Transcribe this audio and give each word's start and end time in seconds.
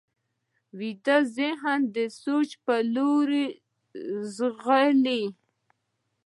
ویده 0.79 1.17
ذهن 1.37 1.79
د 1.95 1.97
سوچ 2.21 2.49
پر 2.65 2.81
لور 2.93 3.29
ځغلي 4.35 5.23